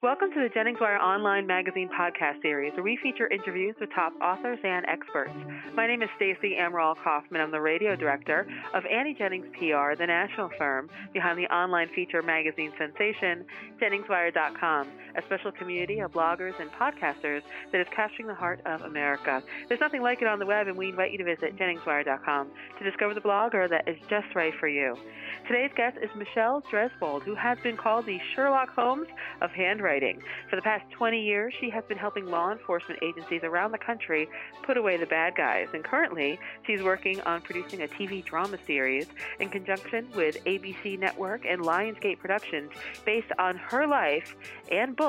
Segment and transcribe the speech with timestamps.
[0.00, 4.12] Welcome to the Jennings Wire Online Magazine podcast series, where we feature interviews with top
[4.22, 5.34] authors and experts.
[5.74, 7.40] My name is Stacey Amaral Kaufman.
[7.40, 12.22] I'm the radio director of Annie Jennings PR, the national firm behind the online feature
[12.22, 13.44] magazine sensation,
[13.82, 17.42] JenningsWire.com, a special community of bloggers and podcasters
[17.72, 19.42] that is capturing the heart of America.
[19.68, 22.48] There's nothing like it on the web, and we invite you to visit JenningsWire.com
[22.78, 24.96] to discover the blogger that is just right for you.
[25.46, 29.08] Today's guest is Michelle Dresbold, who has been called the Sherlock Holmes
[29.40, 30.22] of handwriting.
[30.48, 34.28] For the past 20 years, she has been helping law enforcement agencies around the country
[34.62, 35.68] put away the bad guys.
[35.74, 39.06] And currently, she's working on producing a TV drama series
[39.40, 42.70] in conjunction with ABC Network and Lionsgate Productions
[43.04, 44.36] based on her life
[44.70, 45.07] and book,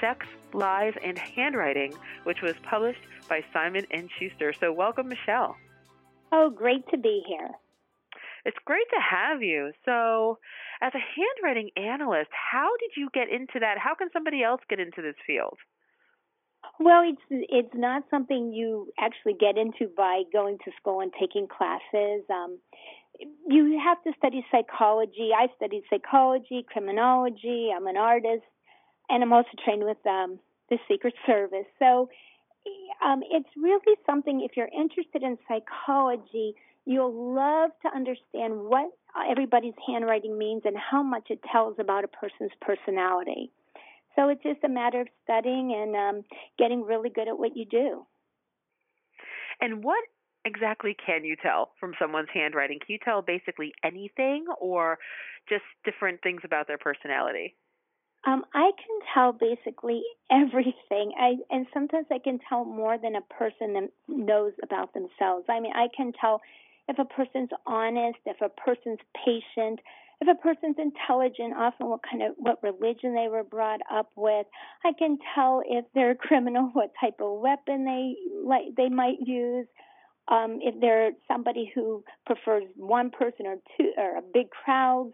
[0.00, 1.94] Sex, Lies, and Handwriting,
[2.24, 4.52] which was published by Simon & Schuster.
[4.58, 5.56] So welcome, Michelle.
[6.32, 7.50] Oh, great to be here.
[8.44, 9.72] It's great to have you.
[9.84, 10.38] So,
[10.80, 13.76] as a handwriting analyst, how did you get into that?
[13.76, 15.58] How can somebody else get into this field?
[16.78, 21.48] Well, it's it's not something you actually get into by going to school and taking
[21.48, 22.22] classes.
[22.30, 22.58] Um,
[23.48, 25.30] you have to study psychology.
[25.36, 27.70] I studied psychology, criminology.
[27.74, 28.44] I'm an artist,
[29.08, 30.38] and I'm also trained with um,
[30.70, 31.66] the Secret Service.
[31.78, 32.08] So
[33.04, 34.40] um, it's really something.
[34.40, 36.54] If you're interested in psychology,
[36.86, 38.92] You'll love to understand what
[39.28, 43.50] everybody's handwriting means and how much it tells about a person's personality.
[44.14, 46.24] So it's just a matter of studying and um,
[46.58, 48.06] getting really good at what you do.
[49.60, 49.98] And what
[50.44, 52.78] exactly can you tell from someone's handwriting?
[52.78, 54.98] Can you tell basically anything or
[55.48, 57.56] just different things about their personality?
[58.26, 61.12] Um, I can tell basically everything.
[61.18, 65.46] I and sometimes I can tell more than a person knows about themselves.
[65.48, 66.42] I mean, I can tell
[66.88, 69.80] if a person's honest, if a person's patient,
[70.20, 74.46] if a person's intelligent, often what kind of what religion they were brought up with.
[74.84, 79.18] I can tell if they're a criminal, what type of weapon they like they might
[79.24, 79.66] use.
[80.28, 85.12] Um, if they're somebody who prefers one person or two or a big crowd.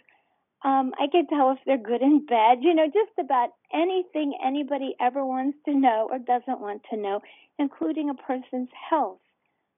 [0.65, 4.95] Um, I can tell if they're good in bed, you know, just about anything anybody
[5.01, 7.21] ever wants to know or doesn't want to know,
[7.59, 9.19] including a person's health.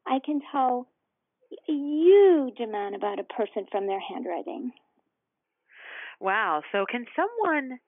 [0.06, 0.88] I can tell
[1.68, 4.72] a huge amount about a person from their handwriting.
[6.20, 6.62] Wow.
[6.70, 7.78] So, can someone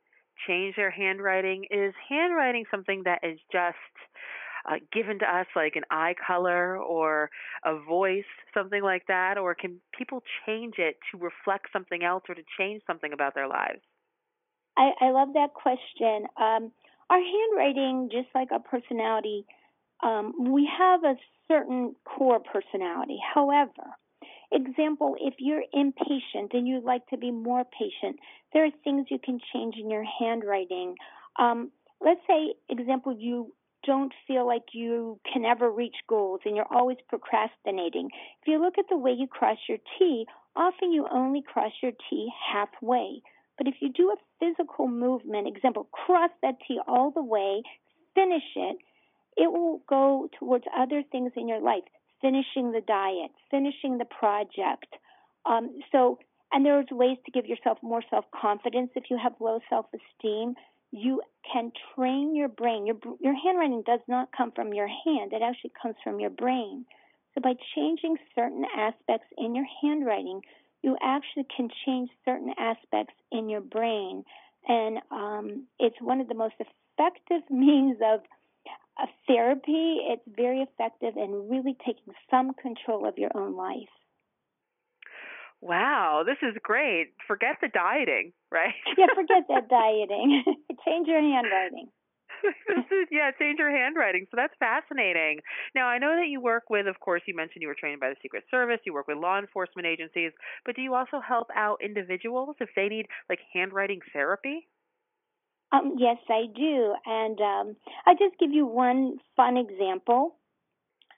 [0.47, 1.67] change their handwriting?
[1.71, 3.77] Is handwriting something that is just
[4.69, 7.31] uh, given to us, like an eye color or
[7.65, 9.39] a voice, something like that?
[9.39, 13.49] Or can people change it to reflect something else or to change something about their
[13.49, 13.81] lives?
[14.77, 16.27] I, I love that question.
[16.37, 16.73] Um,
[17.09, 19.47] our handwriting, just like our personality,
[20.03, 21.15] um, we have a
[21.49, 23.19] certain core personality.
[23.35, 23.97] However,
[24.53, 28.19] example, if you're impatient and you'd like to be more patient,
[28.53, 30.97] there are things you can change in your handwriting.
[31.39, 33.53] Um, let's say, example, you
[33.87, 38.11] don't feel like you can ever reach goals and you're always procrastinating.
[38.43, 40.27] If you look at the way you cross your T,
[40.57, 43.23] often you only cross your T halfway.
[43.57, 47.63] But if you do a physical movement, example, cross that T all the way,
[48.15, 48.77] finish it,
[49.37, 51.85] it will go towards other things in your life,
[52.21, 54.97] finishing the diet, finishing the project.
[55.45, 56.19] Um, so,
[56.53, 60.55] and there's ways to give yourself more self confidence if you have low self esteem.
[60.93, 62.87] You can train your brain.
[62.87, 66.87] Your your handwriting does not come from your hand; it actually comes from your brain.
[67.35, 70.41] So, by changing certain aspects in your handwriting,
[70.83, 74.25] you actually can change certain aspects in your brain,
[74.67, 78.21] and um, it's one of the most effective means of
[79.27, 83.89] therapy, it's very effective in really taking some control of your own life.
[85.61, 87.15] Wow, this is great.
[87.27, 88.75] Forget the dieting, right?
[88.97, 90.45] yeah, forget that dieting.
[90.87, 91.89] change your handwriting.
[93.11, 94.27] yeah, change your handwriting.
[94.31, 95.41] So that's fascinating.
[95.75, 98.11] Now, I know that you work with, of course, you mentioned you were trained by
[98.11, 100.33] the Secret Service, you work with law enforcement agencies,
[100.65, 104.69] but do you also help out individuals if they need like handwriting therapy?
[105.73, 107.77] Um, yes, I do, and um,
[108.07, 110.37] I'll just give you one fun example.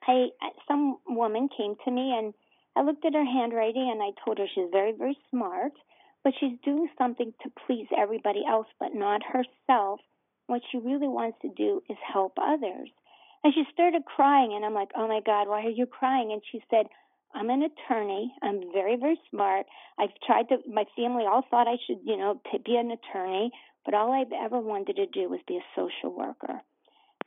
[0.07, 0.29] I
[0.67, 2.33] some woman came to me and
[2.75, 5.73] I looked at her handwriting and I told her she's very very smart,
[6.23, 9.99] but she's doing something to please everybody else but not herself.
[10.47, 12.89] What she really wants to do is help others.
[13.43, 16.41] And she started crying and I'm like, "Oh my god, why are you crying?" And
[16.51, 16.87] she said,
[17.33, 18.33] I'm an attorney.
[18.41, 19.65] I'm very, very smart.
[19.99, 23.51] I've tried to, my family all thought I should, you know, be an attorney.
[23.85, 26.61] But all I've ever wanted to do was be a social worker.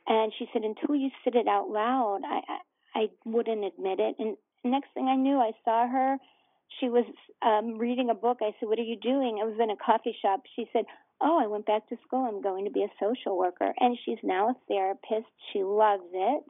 [0.07, 2.41] And she said, until you said it out loud, I,
[2.95, 4.15] I, I wouldn't admit it.
[4.19, 6.17] And next thing I knew, I saw her.
[6.79, 7.05] She was
[7.41, 8.39] um, reading a book.
[8.41, 9.39] I said, What are you doing?
[9.41, 10.41] I was in a coffee shop.
[10.55, 10.85] She said,
[11.23, 12.25] oh, I went back to school.
[12.25, 13.73] I'm going to be a social worker.
[13.79, 15.31] And she's now a therapist.
[15.51, 16.43] She loves it.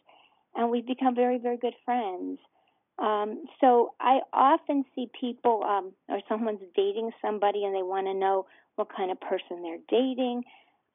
[0.55, 2.39] And we've become very, very good friends.
[2.99, 8.13] Um, so I often see people, um, or someone's dating somebody and they want to
[8.13, 8.45] know
[8.75, 10.43] what kind of person they're dating.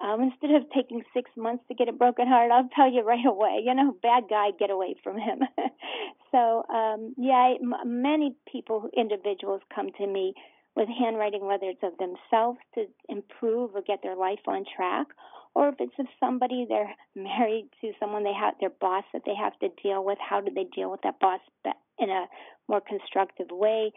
[0.01, 3.25] Um, instead of taking six months to get a broken heart, I'll tell you right
[3.27, 3.63] away.
[3.65, 5.41] You know, bad guy, get away from him.
[6.31, 7.55] so, um, yeah,
[7.85, 10.35] many people, individuals, come to me
[10.77, 15.07] with handwriting, whether it's of themselves to improve or get their life on track,
[15.55, 19.35] or if it's of somebody they're married to someone they have their boss that they
[19.35, 20.19] have to deal with.
[20.19, 21.41] How do they deal with that boss
[21.99, 22.27] in a
[22.69, 23.93] more constructive way?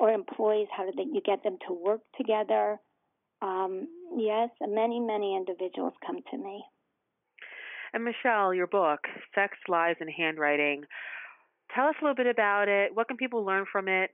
[0.00, 2.78] Or employees, how do they, you get them to work together?
[3.42, 6.62] Um, yes, many, many individuals come to me.
[7.92, 9.00] And Michelle, your book,
[9.34, 10.84] Sex, Lies, and Handwriting.
[11.74, 12.94] Tell us a little bit about it.
[12.94, 14.10] What can people learn from it?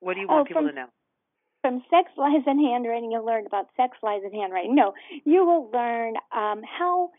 [0.00, 0.86] What do you want oh, people from, to know?
[1.62, 4.74] From Sex, Lies, and Handwriting, you'll learn about sex, lies, and handwriting.
[4.74, 4.92] No,
[5.24, 7.10] you will learn um, how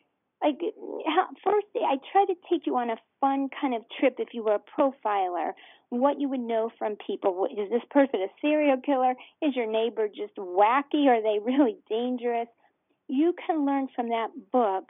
[0.44, 0.60] like
[1.08, 4.44] how, first I try to take you on a fun kind of trip if you
[4.44, 5.52] were a profiler,
[5.90, 7.48] what you would know from people.
[7.50, 9.16] Is this person a serial killer?
[9.42, 11.08] Is your neighbor just wacky?
[11.08, 12.48] Are they really dangerous?
[13.08, 14.90] You can learn from that book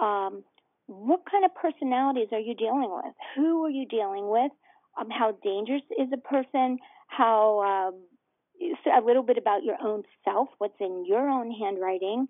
[0.00, 0.44] um,
[0.86, 3.14] what kind of personalities are you dealing with?
[3.36, 4.52] Who are you dealing with?
[5.00, 6.78] Um, how dangerous is a person?
[7.08, 8.00] How um,
[8.94, 12.28] a little bit about your own self, what's in your own handwriting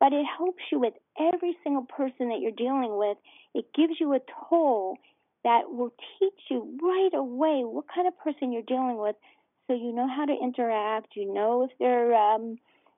[0.00, 3.18] but it helps you with every single person that you're dealing with.
[3.54, 4.96] It gives you a tool
[5.44, 9.14] that will teach you right away what kind of person you're dealing with
[9.66, 12.56] so you know how to interact, you know if they're um,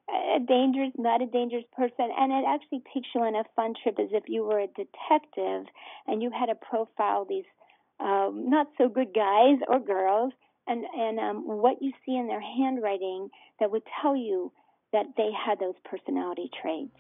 [0.08, 3.98] a dangerous, not a dangerous person, and it actually takes you on a fun trip
[3.98, 5.66] as if you were a detective
[6.06, 7.44] and you had to profile these
[8.00, 10.32] um, not so good guys or girls,
[10.66, 14.52] and and um, what you see in their handwriting that would tell you
[14.92, 16.90] that they had those personality traits.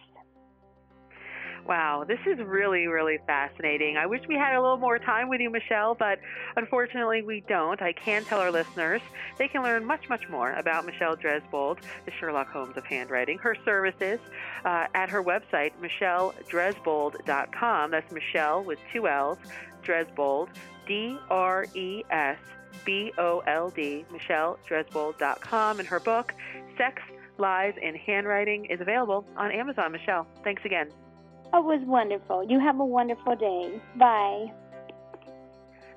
[1.66, 3.96] Wow, this is really, really fascinating.
[3.96, 6.18] I wish we had a little more time with you, Michelle, but
[6.56, 7.80] unfortunately we don't.
[7.80, 9.00] I can tell our listeners
[9.38, 13.54] they can learn much, much more about Michelle Dresbold, the Sherlock Holmes of handwriting, her
[13.64, 14.18] services
[14.64, 17.90] uh, at her website, michelledresbold.com.
[17.92, 19.38] That's Michelle with two L's,
[19.84, 20.48] Dresbold,
[20.88, 22.38] D R E S
[22.84, 25.78] B O L D, michelledresbold.com.
[25.78, 26.34] And her book,
[26.76, 27.00] Sex,
[27.38, 29.92] Lies, and Handwriting, is available on Amazon.
[29.92, 30.88] Michelle, thanks again.
[31.54, 32.44] It was wonderful.
[32.44, 33.80] You have a wonderful day.
[33.96, 34.52] Bye.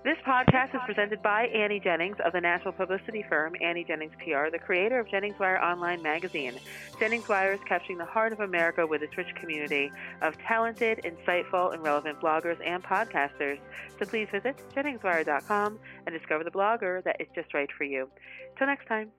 [0.05, 4.51] This podcast is presented by Annie Jennings of the national publicity firm Annie Jennings PR,
[4.51, 6.53] the creator of Jennings Wire Online magazine.
[6.99, 9.91] Jennings Wire is capturing the heart of America with its rich community
[10.21, 13.57] of talented, insightful, and relevant bloggers and podcasters.
[13.97, 18.07] So please visit JenningsWire.com and discover the blogger that is just right for you.
[18.59, 19.09] Till next time.